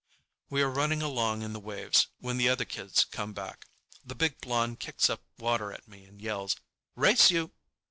[0.49, 3.67] We are running along in the waves when the other kids come back.
[4.03, 6.55] The big blonde kicks up water at me and yells,
[6.95, 7.51] "Race you!"